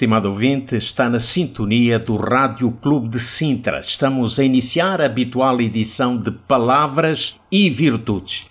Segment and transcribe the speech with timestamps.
[0.00, 3.80] Estimado ouvinte, está na sintonia do Rádio Clube de Sintra.
[3.80, 8.46] Estamos a iniciar a habitual edição de Palavras e Virtudes.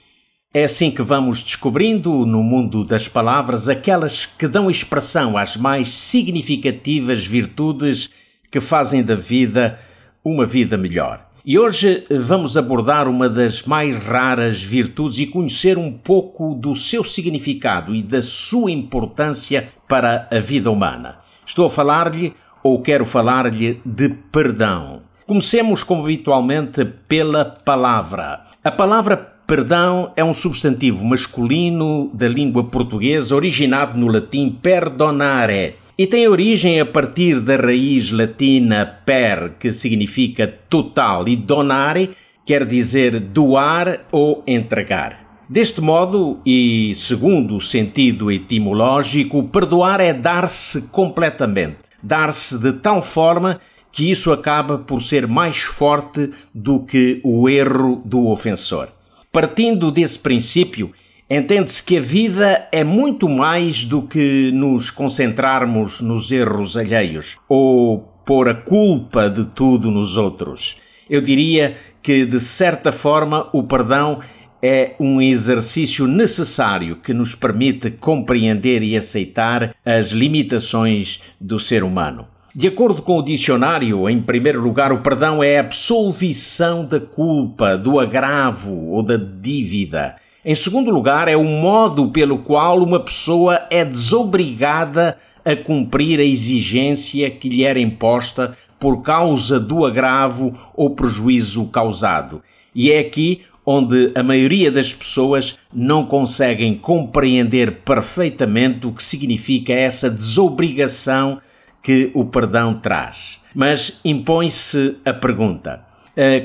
[0.54, 5.90] É assim que vamos descobrindo no mundo das palavras aquelas que dão expressão às mais
[5.90, 8.12] significativas virtudes
[8.52, 9.80] que fazem da vida
[10.24, 11.28] uma vida melhor.
[11.44, 17.04] E hoje vamos abordar uma das mais raras virtudes e conhecer um pouco do seu
[17.04, 21.28] significado e da sua importância para a vida humana.
[21.50, 25.02] Estou a falar-lhe ou quero falar-lhe de perdão.
[25.26, 28.42] Comecemos, como habitualmente, pela palavra.
[28.64, 36.06] A palavra perdão é um substantivo masculino da língua portuguesa originado no latim perdonare e
[36.06, 42.12] tem origem a partir da raiz latina per, que significa total, e donare
[42.46, 45.29] quer dizer doar ou entregar.
[45.50, 53.60] Deste modo, e segundo o sentido etimológico, perdoar é dar-se completamente, dar-se de tal forma
[53.92, 58.90] que isso acaba por ser mais forte do que o erro do ofensor.
[59.32, 60.92] Partindo desse princípio,
[61.28, 67.98] entende-se que a vida é muito mais do que nos concentrarmos nos erros alheios ou
[68.24, 70.76] pôr a culpa de tudo nos outros.
[71.10, 74.20] Eu diria que, de certa forma, o perdão
[74.62, 82.28] é um exercício necessário que nos permite compreender e aceitar as limitações do ser humano.
[82.54, 87.78] De acordo com o dicionário, em primeiro lugar, o perdão é a absolvição da culpa,
[87.78, 90.16] do agravo ou da dívida.
[90.44, 96.24] Em segundo lugar, é o modo pelo qual uma pessoa é desobrigada a cumprir a
[96.24, 102.42] exigência que lhe era imposta por causa do agravo ou prejuízo causado.
[102.74, 103.42] E é aqui
[103.72, 111.40] onde a maioria das pessoas não conseguem compreender perfeitamente o que significa essa desobrigação
[111.84, 113.40] que o perdão traz.
[113.54, 115.86] Mas impõe-se a pergunta: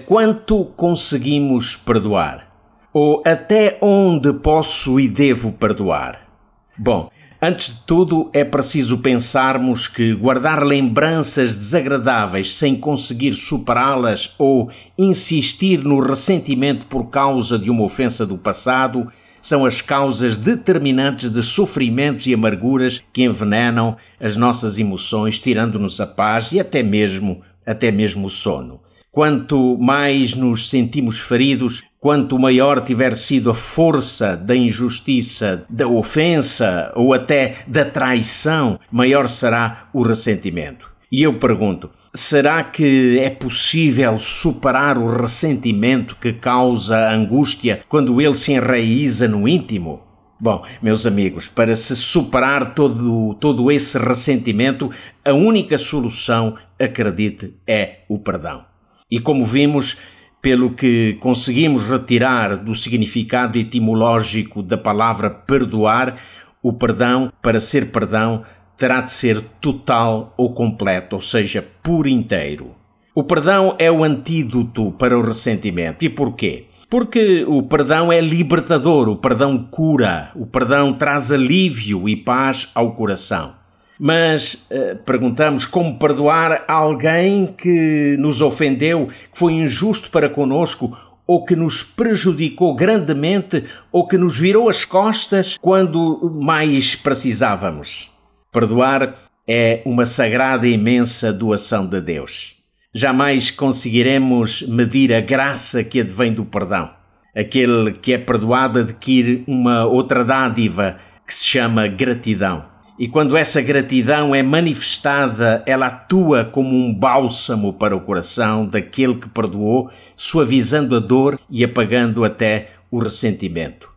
[0.04, 2.52] quanto conseguimos perdoar?
[2.92, 6.28] Ou até onde posso e devo perdoar?
[6.76, 7.08] Bom,
[7.47, 15.84] Antes de tudo, é preciso pensarmos que guardar lembranças desagradáveis sem conseguir superá-las ou insistir
[15.84, 19.12] no ressentimento por causa de uma ofensa do passado
[19.43, 26.06] são as causas determinantes de sofrimentos e amarguras que envenenam as nossas emoções, tirando-nos a
[26.06, 28.81] paz e até mesmo até mesmo o sono.
[29.14, 36.92] Quanto mais nos sentimos feridos, quanto maior tiver sido a força da injustiça, da ofensa
[36.97, 40.91] ou até da traição, maior será o ressentimento.
[41.12, 48.34] E eu pergunto: será que é possível superar o ressentimento que causa angústia quando ele
[48.34, 50.02] se enraiza no íntimo?
[50.41, 54.91] Bom, meus amigos, para se superar todo, todo esse ressentimento,
[55.25, 58.73] a única solução, acredite, é o perdão.
[59.10, 59.97] E como vimos,
[60.41, 66.16] pelo que conseguimos retirar do significado etimológico da palavra perdoar,
[66.62, 68.43] o perdão, para ser perdão,
[68.76, 72.75] terá de ser total ou completo, ou seja, por inteiro.
[73.14, 76.04] O perdão é o antídoto para o ressentimento.
[76.04, 76.66] E porquê?
[76.91, 82.93] Porque o perdão é libertador, o perdão cura, o perdão traz alívio e paz ao
[82.94, 83.54] coração.
[83.99, 90.97] Mas uh, perguntamos como perdoar alguém que nos ofendeu, que foi injusto para conosco,
[91.27, 98.10] ou que nos prejudicou grandemente, ou que nos virou as costas quando mais precisávamos.
[98.53, 99.15] Perdoar
[99.49, 102.56] é uma sagrada e imensa doação de Deus.
[102.94, 106.90] Jamais conseguiremos medir a graça que advém do perdão.
[107.35, 112.74] Aquele que é perdoado adquire uma outra dádiva que se chama gratidão.
[112.96, 119.17] E quando essa gratidão é manifestada, ela atua como um bálsamo para o coração daquele
[119.17, 123.91] que perdoou, suavizando a dor e apagando até o ressentimento.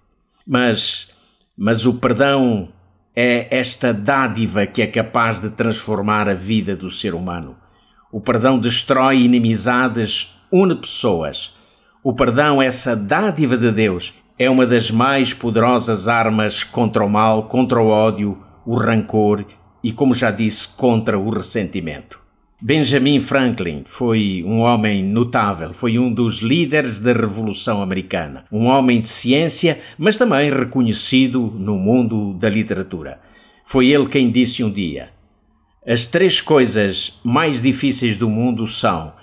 [0.45, 1.09] Mas,
[1.55, 2.69] mas o perdão
[3.15, 7.55] é esta dádiva que é capaz de transformar a vida do ser humano.
[8.11, 11.53] O perdão destrói inimizades, une pessoas.
[12.03, 17.43] O perdão, essa dádiva de Deus, é uma das mais poderosas armas contra o mal,
[17.43, 19.45] contra o ódio, o rancor
[19.81, 22.19] e, como já disse, contra o ressentimento.
[22.61, 28.99] Benjamin Franklin foi um homem notável, foi um dos líderes da Revolução Americana, um homem
[28.99, 33.21] de ciência, mas também reconhecido no mundo da literatura.
[33.63, 35.11] Foi ele quem disse um dia:
[35.87, 39.13] As três coisas mais difíceis do mundo são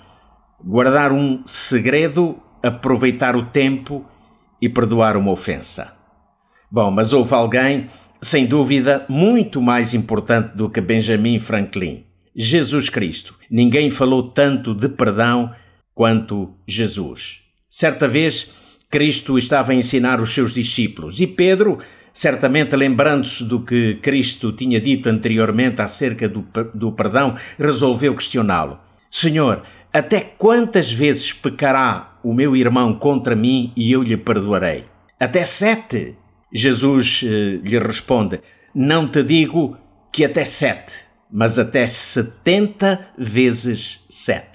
[0.63, 4.03] guardar um segredo, aproveitar o tempo
[4.59, 5.93] e perdoar uma ofensa.
[6.71, 7.89] Bom, mas houve alguém,
[8.25, 12.03] sem dúvida, muito mais importante do que Benjamin Franklin
[12.35, 13.35] Jesus Cristo.
[13.51, 15.51] Ninguém falou tanto de perdão
[15.93, 17.41] quanto Jesus.
[17.69, 18.51] Certa vez,
[18.89, 21.77] Cristo estava a ensinar os seus discípulos e Pedro,
[22.11, 26.43] certamente lembrando-se do que Cristo tinha dito anteriormente acerca do,
[26.73, 28.79] do perdão, resolveu questioná-lo:
[29.11, 29.61] Senhor,
[29.93, 34.85] até quantas vezes pecará o meu irmão contra mim e eu lhe perdoarei?
[35.19, 36.17] Até sete?
[36.55, 38.39] Jesus eh, lhe responde:
[38.73, 39.77] Não te digo
[40.11, 44.45] que até sete mas até 70 vezes 7.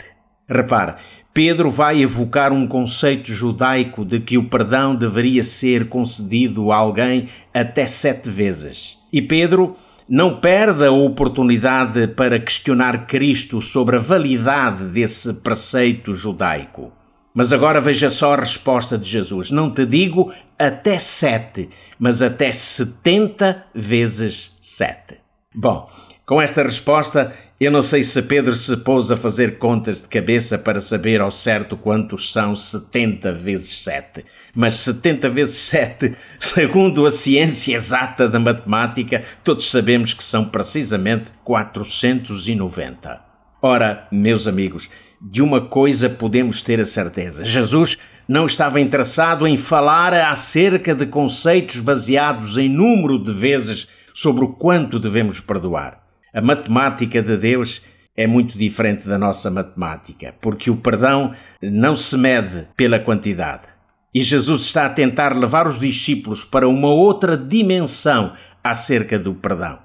[0.49, 0.95] Repare,
[1.33, 7.29] Pedro vai evocar um conceito judaico de que o perdão deveria ser concedido a alguém
[7.53, 8.99] até sete vezes.
[9.13, 9.77] E Pedro
[10.09, 16.91] não perde a oportunidade para questionar Cristo sobre a validade desse preceito judaico.
[17.35, 21.69] Mas agora veja só a resposta de Jesus: Não te digo até sete,
[21.99, 25.19] mas até setenta vezes sete.
[25.55, 25.91] Bom,
[26.27, 30.57] com esta resposta, eu não sei se Pedro se pôs a fazer contas de cabeça
[30.57, 34.25] para saber ao certo quantos são 70 vezes 7.
[34.55, 41.31] Mas 70 vezes 7, segundo a ciência exata da matemática, todos sabemos que são precisamente
[41.45, 43.21] 490.
[43.61, 44.89] Ora, meus amigos,
[45.21, 51.07] de uma coisa podemos ter a certeza: Jesus não estava interessado em falar acerca de
[51.07, 56.01] conceitos baseados em número de vezes sobre o quanto devemos perdoar.
[56.33, 57.83] A matemática de Deus
[58.17, 63.65] é muito diferente da nossa matemática, porque o perdão não se mede pela quantidade.
[64.13, 68.33] E Jesus está a tentar levar os discípulos para uma outra dimensão
[68.63, 69.79] acerca do perdão.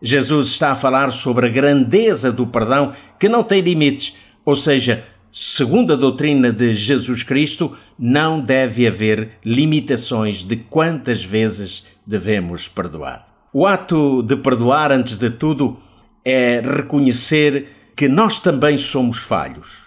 [0.00, 5.04] Jesus está a falar sobre a grandeza do perdão que não tem limites, ou seja,
[5.32, 13.26] segundo a doutrina de Jesus Cristo, não deve haver limitações de quantas vezes devemos perdoar.
[13.52, 15.78] O ato de perdoar, antes de tudo,
[16.24, 19.84] é reconhecer que nós também somos falhos.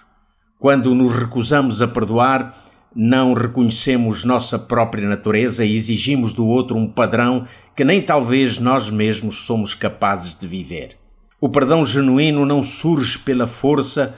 [0.60, 2.66] Quando nos recusamos a perdoar,
[2.96, 7.46] não reconhecemos nossa própria natureza e exigimos do outro um padrão
[7.76, 10.98] que nem talvez nós mesmos somos capazes de viver.
[11.40, 14.16] O perdão genuíno não surge pela força,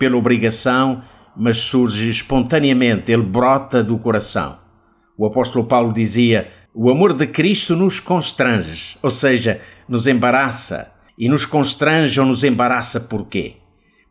[0.00, 1.02] pela obrigação,
[1.36, 4.58] mas surge espontaneamente, ele brota do coração.
[5.16, 11.28] O apóstolo Paulo dizia: O amor de Cristo nos constrange, ou seja, nos embaraça, e
[11.28, 13.56] nos constrange ou nos embaraça porquê?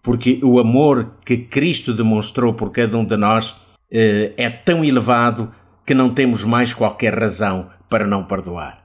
[0.03, 3.59] Porque o amor que Cristo demonstrou por cada um de nós
[3.91, 5.51] eh, é tão elevado
[5.85, 8.78] que não temos mais qualquer razão para não perdoar.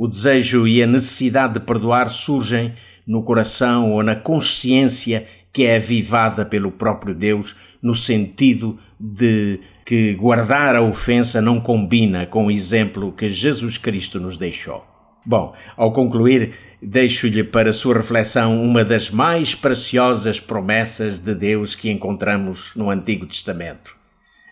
[0.00, 2.72] O desejo e a necessidade de perdoar surgem
[3.04, 10.14] no coração ou na consciência que é avivada pelo próprio Deus, no sentido de que
[10.14, 14.86] guardar a ofensa não combina com o exemplo que Jesus Cristo nos deixou.
[15.26, 21.90] Bom, ao concluir, deixo-lhe para sua reflexão uma das mais preciosas promessas de Deus que
[21.90, 23.96] encontramos no Antigo Testamento.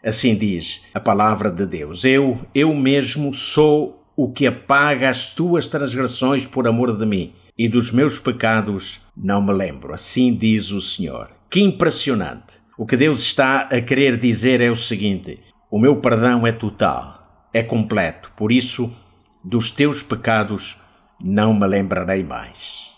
[0.05, 5.69] Assim diz a palavra de Deus: Eu, eu mesmo sou o que apaga as tuas
[5.69, 9.93] transgressões por amor de mim, e dos meus pecados não me lembro.
[9.93, 11.31] Assim diz o Senhor.
[11.51, 12.61] Que impressionante!
[12.79, 17.49] O que Deus está a querer dizer é o seguinte: o meu perdão é total,
[17.53, 18.93] é completo, por isso,
[19.45, 20.77] dos teus pecados
[21.21, 22.91] não me lembrarei mais.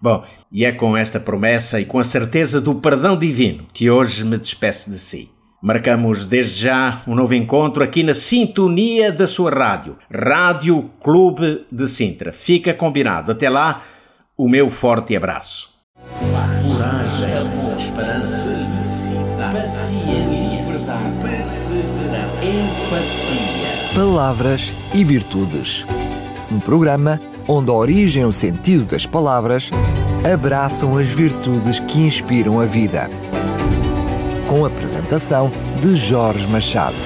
[0.00, 4.24] Bom, e é com esta promessa e com a certeza do perdão divino que hoje
[4.24, 5.30] me despeço de si.
[5.66, 11.88] Marcamos desde já um novo encontro aqui na sintonia da sua rádio, Rádio Clube de
[11.88, 12.32] Sintra.
[12.32, 13.32] Fica combinado.
[13.32, 13.82] Até lá,
[14.38, 15.74] o meu forte abraço.
[16.20, 18.48] Coragem, amor, esperança,
[19.52, 23.92] paciência, verdade, perseverança, empatia.
[23.92, 25.84] Palavras e virtudes.
[26.48, 29.72] Um programa onde a origem e o sentido das palavras
[30.32, 33.10] abraçam as virtudes que inspiram a vida.
[34.66, 36.96] Apresentação de Jorge Machado.